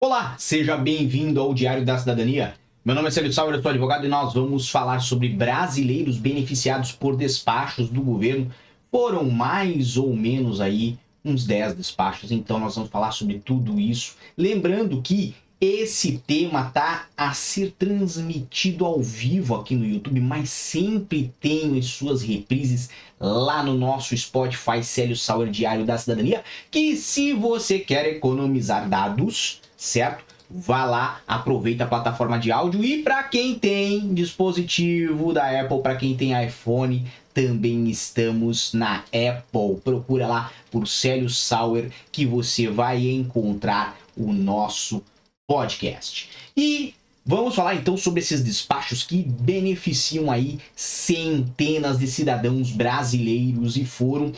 Olá, 0.00 0.36
seja 0.38 0.76
bem-vindo 0.76 1.40
ao 1.40 1.52
Diário 1.52 1.84
da 1.84 1.98
Cidadania. 1.98 2.54
Meu 2.84 2.94
nome 2.94 3.08
é 3.08 3.10
Célio 3.10 3.32
Sauer, 3.32 3.56
eu 3.56 3.60
sou 3.60 3.68
advogado 3.68 4.06
e 4.06 4.08
nós 4.08 4.32
vamos 4.32 4.70
falar 4.70 5.00
sobre 5.00 5.28
brasileiros 5.28 6.18
beneficiados 6.18 6.92
por 6.92 7.16
despachos 7.16 7.90
do 7.90 8.00
governo. 8.00 8.48
Foram 8.92 9.28
mais 9.28 9.96
ou 9.96 10.14
menos 10.14 10.60
aí 10.60 10.96
uns 11.24 11.44
10 11.44 11.74
despachos, 11.74 12.30
então 12.30 12.60
nós 12.60 12.76
vamos 12.76 12.90
falar 12.90 13.10
sobre 13.10 13.40
tudo 13.40 13.80
isso. 13.80 14.14
Lembrando 14.36 15.02
que 15.02 15.34
esse 15.60 16.22
tema 16.24 16.70
tá 16.70 17.08
a 17.16 17.32
ser 17.32 17.74
transmitido 17.76 18.86
ao 18.86 19.02
vivo 19.02 19.56
aqui 19.56 19.74
no 19.74 19.84
YouTube, 19.84 20.20
mas 20.20 20.48
sempre 20.50 21.34
as 21.76 21.86
suas 21.86 22.22
reprises 22.22 22.88
lá 23.18 23.64
no 23.64 23.74
nosso 23.74 24.16
Spotify 24.16 24.80
Célio 24.80 25.16
Sauer 25.16 25.50
Diário 25.50 25.84
da 25.84 25.98
Cidadania, 25.98 26.44
que 26.70 26.94
se 26.94 27.32
você 27.32 27.80
quer 27.80 28.06
economizar 28.06 28.88
dados, 28.88 29.60
certo? 29.78 30.24
Vá 30.50 30.84
lá, 30.84 31.20
aproveita 31.28 31.84
a 31.84 31.86
plataforma 31.86 32.38
de 32.38 32.50
áudio 32.50 32.82
e 32.82 33.02
para 33.02 33.22
quem 33.22 33.58
tem 33.58 34.12
dispositivo 34.12 35.32
da 35.32 35.60
Apple, 35.60 35.82
para 35.82 35.96
quem 35.96 36.16
tem 36.16 36.42
iPhone, 36.44 37.06
também 37.32 37.88
estamos 37.88 38.72
na 38.72 39.04
Apple. 39.12 39.80
Procura 39.84 40.26
lá 40.26 40.52
por 40.70 40.88
Célio 40.88 41.30
Sauer 41.30 41.90
que 42.10 42.26
você 42.26 42.66
vai 42.66 43.08
encontrar 43.08 43.96
o 44.16 44.32
nosso 44.32 45.02
podcast. 45.46 46.30
E 46.56 46.94
vamos 47.24 47.54
falar 47.54 47.74
então 47.74 47.96
sobre 47.96 48.20
esses 48.20 48.42
despachos 48.42 49.04
que 49.04 49.22
beneficiam 49.22 50.30
aí 50.30 50.58
centenas 50.74 51.98
de 51.98 52.06
cidadãos 52.06 52.72
brasileiros 52.72 53.76
e 53.76 53.84
foram 53.84 54.32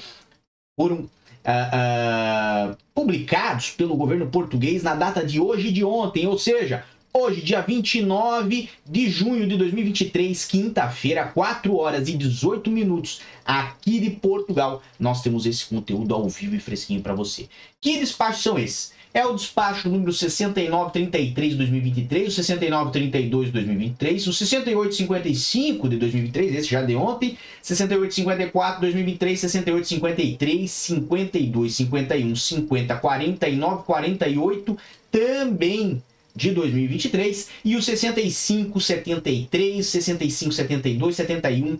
foram 0.78 1.08
uh, 1.44 2.76
publicados 2.94 3.70
pelo 3.70 3.96
governo 3.96 4.26
português 4.26 4.82
na 4.82 4.94
data 4.94 5.24
de 5.24 5.40
hoje 5.40 5.68
e 5.68 5.72
de 5.72 5.84
ontem, 5.84 6.26
ou 6.26 6.38
seja, 6.38 6.84
Hoje, 7.12 7.42
dia 7.42 7.60
29 7.60 8.68
de 8.86 9.10
junho 9.10 9.44
de 9.44 9.56
2023, 9.56 10.44
quinta-feira, 10.44 11.24
4 11.24 11.76
horas 11.76 12.08
e 12.08 12.16
18 12.16 12.70
minutos, 12.70 13.20
aqui 13.44 13.98
de 13.98 14.10
Portugal, 14.10 14.80
nós 14.96 15.20
temos 15.20 15.44
esse 15.44 15.64
conteúdo 15.64 16.14
ao 16.14 16.28
vivo 16.28 16.54
e 16.54 16.60
fresquinho 16.60 17.02
para 17.02 17.12
você. 17.12 17.48
Que 17.80 17.98
despachos 17.98 18.44
são 18.44 18.56
esses? 18.56 18.92
É 19.12 19.26
o 19.26 19.34
despacho 19.34 19.88
número 19.88 20.12
6933 20.12 21.50
de 21.50 21.56
2023, 21.56 22.28
o 22.28 22.30
6932 22.30 23.46
de 23.46 23.52
2023, 23.52 24.26
o 24.28 24.32
6855 24.32 25.88
de 25.88 25.96
2023, 25.96 26.54
esse 26.54 26.68
já 26.68 26.82
de 26.82 26.94
ontem, 26.94 27.36
6854 27.60 28.76
de 28.76 28.80
2023, 28.82 29.40
6853, 29.40 30.70
52, 30.70 31.74
51, 31.74 32.36
50, 32.36 32.96
49, 32.96 33.82
48 33.82 34.78
também 35.10 36.00
de 36.36 36.52
2023 36.52 37.48
e 37.64 37.74
o 37.74 37.82
65, 37.82 38.80
73, 38.80 39.84
65, 39.84 40.52
72, 40.52 41.16
71 41.16 41.78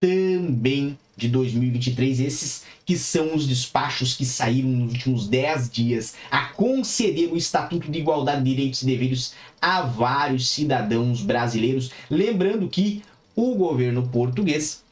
também 0.00 0.98
de 1.20 1.28
2023, 1.28 2.20
esses 2.20 2.64
que 2.84 2.96
são 2.96 3.34
os 3.34 3.46
despachos 3.46 4.14
que 4.16 4.24
saíram 4.24 4.70
nos 4.70 4.92
últimos 4.92 5.28
10 5.28 5.70
dias 5.70 6.14
a 6.30 6.46
conceder 6.46 7.30
o 7.30 7.36
Estatuto 7.36 7.90
de 7.90 7.98
Igualdade 7.98 8.42
de 8.42 8.50
Direitos 8.50 8.82
e 8.82 8.86
Deveres 8.86 9.34
a 9.60 9.82
vários 9.82 10.48
cidadãos 10.48 11.22
brasileiros. 11.22 11.90
Lembrando 12.10 12.68
que 12.68 13.02
o 13.36 13.54
governo 13.54 14.08
português 14.08 14.82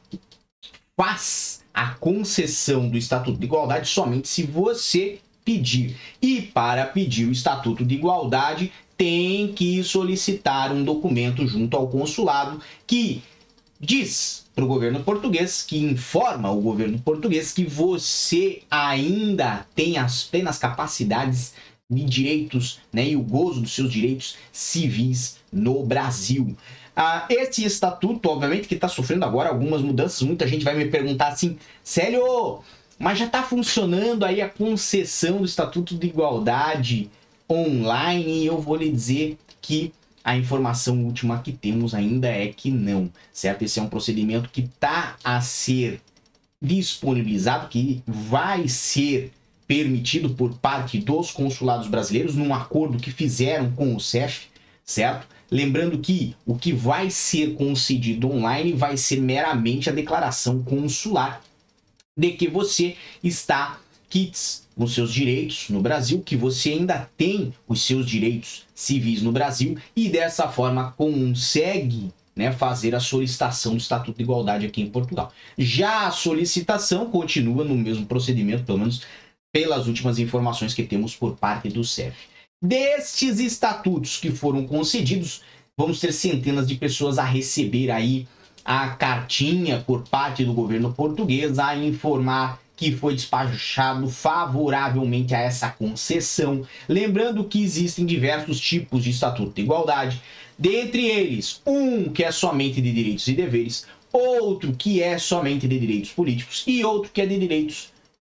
faz 0.96 1.64
a 1.72 1.90
concessão 1.94 2.88
do 2.88 2.98
Estatuto 2.98 3.38
de 3.38 3.46
Igualdade 3.46 3.88
somente 3.88 4.28
se 4.28 4.42
você 4.42 5.18
pedir. 5.44 5.96
E 6.20 6.42
para 6.42 6.84
pedir 6.84 7.26
o 7.26 7.32
Estatuto 7.32 7.84
de 7.84 7.94
Igualdade, 7.94 8.70
tem 8.98 9.52
que 9.52 9.82
solicitar 9.82 10.72
um 10.72 10.84
documento 10.84 11.46
junto 11.46 11.76
ao 11.76 11.88
consulado 11.88 12.60
que 12.86 13.22
diz 13.80 14.46
para 14.54 14.64
o 14.64 14.68
governo 14.68 15.04
português, 15.04 15.62
que 15.62 15.78
informa 15.78 16.50
o 16.50 16.60
governo 16.60 16.98
português 16.98 17.52
que 17.52 17.64
você 17.64 18.62
ainda 18.70 19.66
tem 19.74 19.98
as 19.98 20.24
plenas 20.24 20.58
capacidades 20.58 21.54
de 21.90 22.04
direitos 22.04 22.80
né, 22.92 23.08
e 23.08 23.16
o 23.16 23.22
gozo 23.22 23.60
dos 23.60 23.74
seus 23.74 23.90
direitos 23.90 24.36
civis 24.52 25.38
no 25.52 25.84
Brasil. 25.84 26.56
Ah, 26.94 27.26
esse 27.30 27.64
estatuto, 27.64 28.28
obviamente, 28.28 28.66
que 28.66 28.74
está 28.74 28.88
sofrendo 28.88 29.24
agora 29.24 29.48
algumas 29.48 29.80
mudanças, 29.80 30.20
muita 30.22 30.46
gente 30.46 30.64
vai 30.64 30.74
me 30.74 30.86
perguntar 30.86 31.28
assim, 31.28 31.56
Célio, 31.82 32.60
mas 32.98 33.18
já 33.18 33.26
está 33.26 33.42
funcionando 33.42 34.24
aí 34.24 34.42
a 34.42 34.48
concessão 34.48 35.38
do 35.38 35.44
Estatuto 35.44 35.94
de 35.94 36.08
Igualdade 36.08 37.08
online 37.48 38.42
e 38.42 38.46
eu 38.46 38.58
vou 38.58 38.74
lhe 38.74 38.90
dizer 38.90 39.38
que 39.62 39.92
a 40.28 40.36
informação 40.36 41.06
última 41.06 41.40
que 41.40 41.50
temos 41.50 41.94
ainda 41.94 42.28
é 42.28 42.48
que 42.48 42.70
não, 42.70 43.10
certo? 43.32 43.62
Esse 43.62 43.78
é 43.78 43.82
um 43.82 43.88
procedimento 43.88 44.50
que 44.50 44.60
está 44.60 45.16
a 45.24 45.40
ser 45.40 46.02
disponibilizado, 46.60 47.68
que 47.68 48.02
vai 48.06 48.68
ser 48.68 49.32
permitido 49.66 50.28
por 50.28 50.58
parte 50.58 50.98
dos 50.98 51.30
consulados 51.30 51.88
brasileiros 51.88 52.34
num 52.34 52.52
acordo 52.52 52.98
que 52.98 53.10
fizeram 53.10 53.70
com 53.72 53.96
o 53.96 54.00
CEF, 54.00 54.48
certo? 54.84 55.26
Lembrando 55.50 55.98
que 55.98 56.36
o 56.44 56.56
que 56.56 56.74
vai 56.74 57.08
ser 57.08 57.54
concedido 57.54 58.30
online 58.30 58.74
vai 58.74 58.98
ser 58.98 59.22
meramente 59.22 59.88
a 59.88 59.94
declaração 59.94 60.62
consular 60.62 61.40
de 62.14 62.32
que 62.32 62.48
você 62.48 62.96
está 63.24 63.80
kits 64.08 64.66
com 64.76 64.86
seus 64.86 65.12
direitos 65.12 65.68
no 65.68 65.80
Brasil, 65.80 66.22
que 66.22 66.36
você 66.36 66.70
ainda 66.70 67.10
tem 67.16 67.52
os 67.66 67.82
seus 67.82 68.06
direitos 68.06 68.66
civis 68.74 69.22
no 69.22 69.32
Brasil 69.32 69.76
e 69.94 70.08
dessa 70.08 70.48
forma 70.48 70.92
consegue 70.96 72.12
né, 72.34 72.52
fazer 72.52 72.94
a 72.94 73.00
solicitação 73.00 73.72
do 73.72 73.78
Estatuto 73.78 74.16
de 74.16 74.22
Igualdade 74.22 74.64
aqui 74.64 74.80
em 74.80 74.88
Portugal. 74.88 75.32
Já 75.58 76.06
a 76.06 76.10
solicitação 76.12 77.10
continua 77.10 77.64
no 77.64 77.74
mesmo 77.74 78.06
procedimento, 78.06 78.64
pelo 78.64 78.78
menos 78.78 79.02
pelas 79.52 79.88
últimas 79.88 80.18
informações 80.18 80.72
que 80.72 80.84
temos 80.84 81.16
por 81.16 81.36
parte 81.36 81.68
do 81.68 81.82
CEF. 81.82 82.16
Destes 82.62 83.40
estatutos 83.40 84.16
que 84.18 84.30
foram 84.30 84.64
concedidos, 84.66 85.42
vamos 85.76 85.98
ter 85.98 86.12
centenas 86.12 86.66
de 86.66 86.76
pessoas 86.76 87.18
a 87.18 87.24
receber 87.24 87.90
aí 87.90 88.26
a 88.64 88.90
cartinha 88.90 89.82
por 89.84 90.02
parte 90.08 90.44
do 90.44 90.52
governo 90.52 90.92
português 90.92 91.58
a 91.58 91.76
informar 91.76 92.60
que 92.78 92.92
foi 92.92 93.12
despachado 93.12 94.08
favoravelmente 94.08 95.34
a 95.34 95.40
essa 95.40 95.68
concessão. 95.68 96.64
Lembrando 96.88 97.42
que 97.42 97.60
existem 97.60 98.06
diversos 98.06 98.60
tipos 98.60 99.02
de 99.02 99.10
estatuto 99.10 99.52
de 99.52 99.62
igualdade, 99.62 100.22
dentre 100.56 101.04
eles 101.04 101.60
um 101.66 102.08
que 102.08 102.22
é 102.22 102.30
somente 102.30 102.80
de 102.80 102.92
direitos 102.92 103.26
e 103.26 103.34
deveres, 103.34 103.84
outro 104.12 104.72
que 104.72 105.02
é 105.02 105.18
somente 105.18 105.66
de 105.66 105.76
direitos 105.76 106.12
políticos 106.12 106.62
e 106.68 106.84
outro 106.84 107.10
que 107.12 107.20
é 107.20 107.26
de 107.26 107.36
direitos 107.36 107.88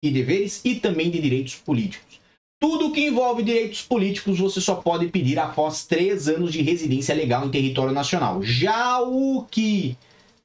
e 0.03 0.11
deveres 0.11 0.59
e 0.65 0.75
também 0.75 1.09
de 1.09 1.21
direitos 1.21 1.55
políticos. 1.55 2.19
Tudo 2.59 2.91
que 2.91 3.07
envolve 3.07 3.43
direitos 3.43 3.81
políticos 3.81 4.39
você 4.39 4.59
só 4.59 4.75
pode 4.75 5.07
pedir 5.07 5.39
após 5.39 5.85
três 5.85 6.27
anos 6.27 6.51
de 6.51 6.61
residência 6.61 7.15
legal 7.15 7.45
em 7.45 7.49
território 7.49 7.93
nacional. 7.93 8.43
Já 8.43 9.01
o 9.01 9.45
que 9.49 9.97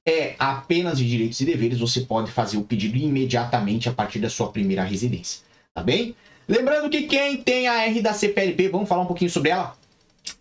é 0.08 0.36
apenas 0.38 0.98
de 0.98 1.08
direitos 1.08 1.41
e 1.41 1.44
deveres, 1.44 1.78
você 1.78 2.00
pode 2.00 2.30
fazer 2.30 2.56
o 2.56 2.62
pedido 2.62 2.96
imediatamente 2.96 3.88
a 3.88 3.92
partir 3.92 4.19
da 4.19 4.30
sua 4.30 4.50
primeira 4.50 4.82
residência, 4.82 5.42
tá 5.74 5.82
bem? 5.82 6.14
Lembrando 6.48 6.88
que 6.88 7.02
quem 7.02 7.36
tem 7.36 7.69
a 7.69 7.84
R 7.84 8.00
da 8.00 8.14
CPLP, 8.14 8.69
vamos 8.69 8.88
falar 8.88 9.02
um 9.02 9.06
pouquinho 9.06 9.30
sobre 9.30 9.50
ela? 9.50 9.76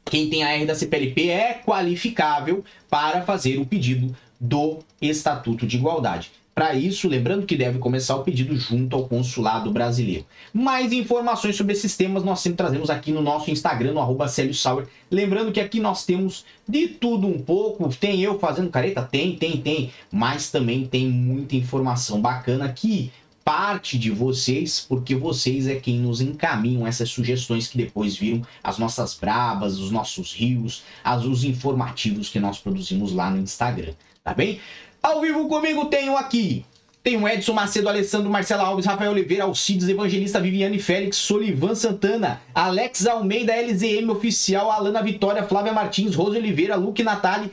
Quem 0.06 0.30
tem 0.30 0.44
a 0.44 0.52
R 0.52 0.66
da 0.66 0.74
CPLP 0.74 1.30
é 1.30 1.54
qualificável 1.56 2.64
para 2.90 3.24
fazer 3.24 3.60
o 3.60 3.66
pedido 3.66 4.16
do 4.40 4.80
Estatuto 5.02 5.68
de 5.68 5.76
Igualdade. 5.76 6.32
Para 6.58 6.74
isso, 6.74 7.08
lembrando 7.08 7.46
que 7.46 7.56
deve 7.56 7.78
começar 7.78 8.16
o 8.16 8.24
pedido 8.24 8.58
junto 8.58 8.96
ao 8.96 9.08
consulado 9.08 9.70
brasileiro. 9.70 10.26
Mais 10.52 10.92
informações 10.92 11.56
sobre 11.56 11.74
esses 11.74 11.96
temas 11.96 12.24
nós 12.24 12.40
sempre 12.40 12.58
trazemos 12.58 12.90
aqui 12.90 13.12
no 13.12 13.22
nosso 13.22 13.52
Instagram, 13.52 13.94
no 13.94 14.00
arroba 14.00 14.28
Sauer. 14.28 14.88
Lembrando 15.12 15.52
que 15.52 15.60
aqui 15.60 15.80
nós 15.80 16.04
temos 16.04 16.46
de 16.68 16.88
tudo 16.88 17.28
um 17.28 17.38
pouco. 17.38 17.88
Tem 17.96 18.24
eu 18.24 18.40
fazendo 18.40 18.72
careta? 18.72 19.04
Tem, 19.04 19.36
tem, 19.36 19.58
tem. 19.62 19.92
Mas 20.12 20.50
também 20.50 20.84
tem 20.84 21.08
muita 21.08 21.56
informação 21.56 22.20
bacana 22.20 22.66
aqui 22.66 23.12
parte 23.46 23.98
de 23.98 24.10
vocês, 24.10 24.84
porque 24.90 25.16
vocês 25.16 25.68
é 25.68 25.76
quem 25.76 26.00
nos 26.00 26.22
encaminham 26.22 26.88
essas 26.88 27.10
sugestões 27.10 27.68
que 27.68 27.78
depois 27.78 28.18
viram 28.18 28.42
as 28.64 28.80
nossas 28.80 29.14
bravas, 29.14 29.78
os 29.78 29.92
nossos 29.92 30.34
rios, 30.34 30.84
as, 31.04 31.24
os 31.24 31.44
informativos 31.44 32.30
que 32.30 32.40
nós 32.40 32.58
produzimos 32.58 33.14
lá 33.14 33.30
no 33.30 33.38
Instagram, 33.38 33.94
tá 34.24 34.34
bem? 34.34 34.60
Ao 35.08 35.22
vivo 35.22 35.48
comigo 35.48 35.86
tenho 35.86 36.18
aqui. 36.18 36.66
Tenho 37.02 37.26
Edson 37.26 37.54
Macedo, 37.54 37.88
Alessandro 37.88 38.30
Marcelo 38.30 38.62
Alves, 38.62 38.86
Rafael 38.86 39.12
Oliveira, 39.12 39.46
Alcides, 39.46 39.88
Evangelista 39.88 40.38
Viviane 40.38 40.80
Félix, 40.80 41.16
Solivan 41.16 41.76
Santana, 41.76 42.42
Alex 42.54 43.08
Almeida, 43.08 43.54
LZM 43.56 44.10
Oficial, 44.10 44.70
Alana 44.70 45.02
Vitória, 45.02 45.44
Flávia 45.44 45.72
Martins, 45.72 46.14
Rose 46.14 46.38
Oliveira, 46.38 46.76
Luque 46.76 47.04
Natali, 47.04 47.50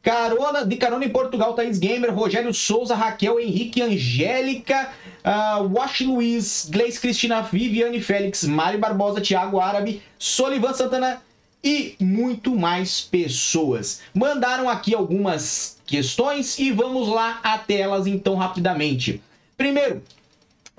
Carona, 0.00 0.64
de 0.64 0.76
carona 0.76 1.04
em 1.04 1.08
Portugal, 1.08 1.54
Thaís 1.54 1.80
Gamer, 1.80 2.14
Rogério 2.14 2.54
Souza, 2.54 2.94
Raquel, 2.94 3.40
Henrique, 3.40 3.82
Angélica, 3.82 4.90
uh, 5.24 5.76
Wash 5.76 6.02
Luiz, 6.02 6.68
Gleice 6.70 7.00
Cristina, 7.00 7.42
Viviane 7.42 8.00
Félix, 8.00 8.44
Mário 8.44 8.78
Barbosa, 8.78 9.20
Thiago 9.20 9.58
Árabe, 9.58 10.00
Solivan 10.16 10.72
Santana 10.72 11.20
e 11.62 11.94
muito 12.00 12.56
mais 12.56 13.00
pessoas. 13.00 14.00
Mandaram 14.14 14.68
aqui 14.68 14.94
algumas 14.94 15.78
questões 15.86 16.58
e 16.58 16.72
vamos 16.72 17.08
lá 17.08 17.40
até 17.42 17.80
elas 17.80 18.06
então 18.06 18.34
rapidamente. 18.34 19.22
Primeiro, 19.56 20.02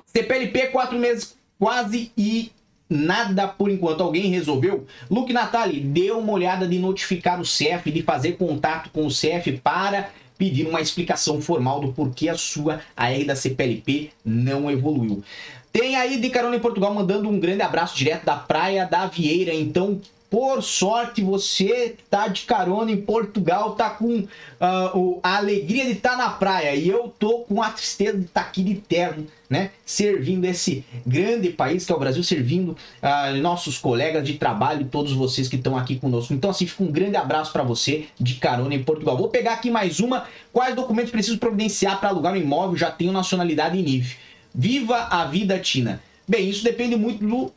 CPLP, 0.06 0.68
quatro 0.68 0.97
meses 0.97 1.35
quase 1.57 2.12
e 2.18 2.51
nada 2.89 3.47
por 3.47 3.69
enquanto. 3.69 4.03
Alguém 4.03 4.30
resolveu? 4.30 4.85
Luke 5.09 5.31
Natali, 5.31 5.80
deu 5.80 6.19
uma 6.19 6.33
olhada 6.33 6.68
de 6.68 6.77
notificar 6.77 7.39
o 7.39 7.45
CEF, 7.45 7.89
de 7.91 8.03
fazer 8.03 8.33
contato 8.33 8.89
com 8.91 9.06
o 9.06 9.12
CEF 9.12 9.53
para 9.63 10.09
pedir 10.38 10.68
uma 10.68 10.81
explicação 10.81 11.39
formal 11.41 11.79
do 11.79 11.94
porquê 11.94 12.27
a 12.27 12.38
sua 12.38 12.81
AR 12.97 13.24
da 13.25 13.36
CPLP 13.36 14.12
não 14.25 14.69
evoluiu. 14.69 15.24
Tem 15.71 15.95
aí 15.95 16.19
de 16.19 16.29
carona 16.29 16.56
em 16.56 16.59
Portugal 16.59 16.94
mandando 16.94 17.29
um 17.29 17.39
grande 17.39 17.62
abraço 17.62 17.97
direto 17.97 18.25
da 18.25 18.36
Praia 18.36 18.86
da 18.86 19.07
Vieira. 19.07 19.53
Então, 19.53 20.00
por 20.33 20.63
sorte, 20.63 21.21
você 21.21 21.95
tá 22.09 22.27
de 22.27 22.41
carona 22.41 22.91
em 22.91 22.97
Portugal, 22.97 23.75
tá 23.75 23.91
com 23.91 24.21
uh, 24.21 25.19
a 25.21 25.38
alegria 25.38 25.85
de 25.85 25.91
estar 25.91 26.13
tá 26.13 26.18
na 26.18 26.30
praia. 26.31 26.74
E 26.74 26.89
eu 26.89 27.13
tô 27.19 27.41
com 27.41 27.62
a 27.62 27.69
tristeza 27.69 28.18
de 28.18 28.25
estar 28.25 28.41
tá 28.41 28.47
aqui 28.47 28.63
de 28.63 28.74
terno, 28.74 29.27
né? 29.47 29.69
Servindo 29.85 30.45
esse 30.45 30.83
grande 31.06 31.51
país 31.51 31.85
que 31.85 31.91
é 31.91 31.95
o 31.95 32.00
Brasil, 32.00 32.24
servindo 32.24 32.69
uh, 32.69 33.38
nossos 33.44 33.77
colegas 33.77 34.25
de 34.25 34.33
trabalho, 34.33 34.88
todos 34.88 35.13
vocês 35.13 35.47
que 35.47 35.56
estão 35.56 35.77
aqui 35.77 36.00
conosco. 36.00 36.33
Então, 36.33 36.50
assim, 36.50 36.65
fica 36.65 36.81
um 36.81 36.91
grande 36.91 37.15
abraço 37.15 37.53
para 37.53 37.62
você 37.62 38.06
de 38.19 38.33
carona 38.33 38.74
em 38.74 38.83
Portugal. 38.83 39.15
Vou 39.15 39.29
pegar 39.29 39.53
aqui 39.53 39.69
mais 39.69 40.00
uma. 40.00 40.25
Quais 40.51 40.75
documentos 40.75 41.12
preciso 41.12 41.38
providenciar 41.38 42.00
para 42.00 42.09
alugar 42.09 42.33
um 42.33 42.38
imóvel? 42.38 42.75
Já 42.75 42.89
tenho 42.89 43.12
nacionalidade 43.12 43.77
em 43.77 43.83
NIF. 43.83 44.18
Viva 44.51 44.97
a 45.12 45.25
vida, 45.25 45.59
Tina. 45.59 46.01
Bem, 46.27 46.50
isso 46.50 46.63
depende 46.63 46.95
muito 46.95 47.24
do 47.24 47.53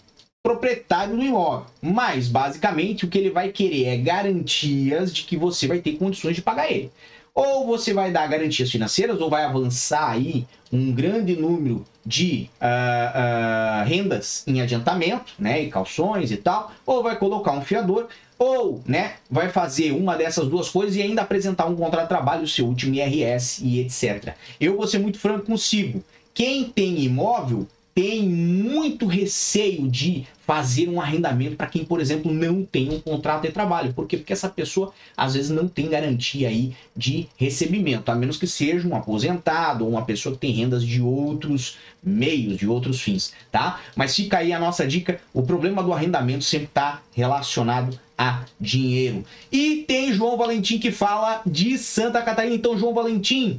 proprietário 0.46 1.16
do 1.16 1.24
imóvel. 1.24 1.66
Mas, 1.82 2.28
basicamente, 2.28 3.04
o 3.04 3.08
que 3.08 3.18
ele 3.18 3.30
vai 3.30 3.48
querer 3.48 3.86
é 3.86 3.96
garantias 3.96 5.12
de 5.12 5.24
que 5.24 5.36
você 5.36 5.66
vai 5.66 5.80
ter 5.80 5.96
condições 5.96 6.36
de 6.36 6.42
pagar 6.42 6.70
ele. 6.70 6.88
Ou 7.34 7.66
você 7.66 7.92
vai 7.92 8.12
dar 8.12 8.28
garantias 8.28 8.70
financeiras, 8.70 9.20
ou 9.20 9.28
vai 9.28 9.42
avançar 9.42 10.08
aí 10.08 10.46
um 10.72 10.92
grande 10.92 11.34
número 11.34 11.84
de 12.04 12.48
uh, 12.62 13.82
uh, 13.82 13.84
rendas 13.88 14.44
em 14.46 14.60
adiantamento, 14.60 15.32
né, 15.36 15.64
e 15.64 15.68
calções 15.68 16.30
e 16.30 16.36
tal, 16.36 16.70
ou 16.86 17.02
vai 17.02 17.16
colocar 17.16 17.50
um 17.50 17.62
fiador, 17.62 18.06
ou, 18.38 18.80
né, 18.86 19.14
vai 19.28 19.48
fazer 19.48 19.90
uma 19.90 20.14
dessas 20.14 20.46
duas 20.46 20.68
coisas 20.68 20.94
e 20.94 21.02
ainda 21.02 21.22
apresentar 21.22 21.66
um 21.66 21.74
contrato 21.74 22.04
de 22.04 22.08
trabalho, 22.08 22.46
seu 22.46 22.66
último 22.66 22.94
IRS 22.94 23.64
e 23.64 23.80
etc. 23.80 24.36
Eu 24.60 24.76
vou 24.76 24.86
ser 24.86 25.00
muito 25.00 25.18
franco 25.18 25.46
consigo. 25.46 26.04
Quem 26.32 26.64
tem 26.64 27.00
imóvel 27.00 27.66
tem 27.96 28.28
muito 28.28 29.06
receio 29.06 29.88
de 29.88 30.26
fazer 30.46 30.86
um 30.86 31.00
arrendamento 31.00 31.56
para 31.56 31.66
quem, 31.66 31.82
por 31.82 31.98
exemplo, 31.98 32.30
não 32.30 32.62
tem 32.62 32.90
um 32.90 33.00
contrato 33.00 33.44
de 33.44 33.50
trabalho. 33.50 33.94
Por 33.94 34.06
quê? 34.06 34.18
Porque 34.18 34.34
essa 34.34 34.50
pessoa 34.50 34.92
às 35.16 35.32
vezes 35.32 35.50
não 35.50 35.66
tem 35.66 35.88
garantia 35.88 36.48
aí 36.48 36.76
de 36.94 37.26
recebimento, 37.38 38.10
a 38.10 38.14
menos 38.14 38.36
que 38.36 38.46
seja 38.46 38.86
um 38.86 38.94
aposentado 38.94 39.82
ou 39.82 39.92
uma 39.92 40.04
pessoa 40.04 40.34
que 40.34 40.42
tem 40.42 40.52
rendas 40.52 40.84
de 40.84 41.00
outros 41.00 41.78
meios, 42.04 42.58
de 42.58 42.68
outros 42.68 43.00
fins, 43.00 43.32
tá? 43.50 43.80
Mas 43.96 44.14
fica 44.14 44.38
aí 44.38 44.52
a 44.52 44.60
nossa 44.60 44.86
dica, 44.86 45.18
o 45.32 45.42
problema 45.42 45.82
do 45.82 45.90
arrendamento 45.90 46.44
sempre 46.44 46.66
está 46.66 47.00
relacionado 47.14 47.98
a 48.18 48.44
dinheiro. 48.60 49.24
E 49.50 49.86
tem 49.88 50.12
João 50.12 50.36
Valentim 50.36 50.78
que 50.78 50.90
fala 50.92 51.40
de 51.46 51.78
Santa 51.78 52.20
Catarina. 52.20 52.54
Então, 52.54 52.78
João 52.78 52.92
Valentim, 52.92 53.58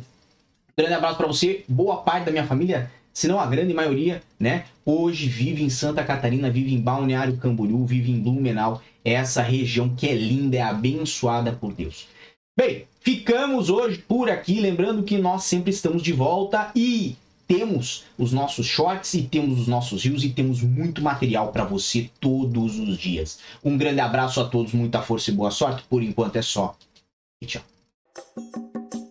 grande 0.77 0.93
abraço 0.93 1.17
para 1.17 1.25
você. 1.25 1.65
Boa 1.67 1.97
parte 2.03 2.25
da 2.25 2.31
minha 2.31 2.45
família 2.45 2.91
se 3.17 3.27
não 3.27 3.39
a 3.39 3.47
grande 3.47 3.73
maioria, 3.73 4.21
né, 4.39 4.65
hoje 4.85 5.27
vive 5.27 5.63
em 5.63 5.71
Santa 5.71 6.03
Catarina, 6.03 6.51
vive 6.51 6.71
em 6.75 6.79
Balneário 6.79 7.35
Camboriú, 7.37 7.83
vive 7.83 8.11
em 8.11 8.19
Blumenau, 8.19 8.79
essa 9.03 9.41
região 9.41 9.89
que 9.95 10.07
é 10.07 10.13
linda, 10.13 10.57
é 10.57 10.61
abençoada 10.61 11.51
por 11.51 11.73
Deus. 11.73 12.07
Bem, 12.55 12.85
ficamos 13.01 13.71
hoje 13.71 13.97
por 14.07 14.29
aqui, 14.29 14.59
lembrando 14.59 15.01
que 15.01 15.17
nós 15.17 15.45
sempre 15.45 15.71
estamos 15.71 16.03
de 16.03 16.13
volta 16.13 16.71
e 16.75 17.15
temos 17.47 18.03
os 18.19 18.31
nossos 18.31 18.67
shorts 18.67 19.15
e 19.15 19.23
temos 19.23 19.61
os 19.61 19.67
nossos 19.67 20.03
rios 20.03 20.23
e 20.23 20.29
temos 20.29 20.61
muito 20.61 21.01
material 21.01 21.51
para 21.51 21.65
você 21.65 22.11
todos 22.19 22.77
os 22.77 22.99
dias. 22.99 23.39
Um 23.63 23.75
grande 23.75 23.99
abraço 23.99 24.39
a 24.39 24.45
todos, 24.45 24.73
muita 24.73 25.01
força 25.01 25.31
e 25.31 25.33
boa 25.33 25.49
sorte. 25.49 25.83
Por 25.89 26.03
enquanto 26.03 26.35
é 26.35 26.43
só. 26.43 26.77
E 27.41 27.47
tchau. 27.47 27.63